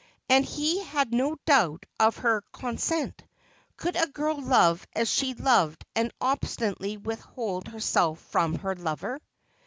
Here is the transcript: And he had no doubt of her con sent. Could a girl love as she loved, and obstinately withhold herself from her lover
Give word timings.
And 0.29 0.43
he 0.43 0.81
had 0.83 1.13
no 1.13 1.37
doubt 1.45 1.85
of 1.99 2.17
her 2.17 2.41
con 2.51 2.79
sent. 2.79 3.23
Could 3.77 3.95
a 3.95 4.07
girl 4.07 4.41
love 4.41 4.87
as 4.93 5.07
she 5.07 5.35
loved, 5.35 5.85
and 5.95 6.11
obstinately 6.19 6.97
withhold 6.97 7.67
herself 7.67 8.17
from 8.19 8.55
her 8.55 8.73
lover 8.73 9.21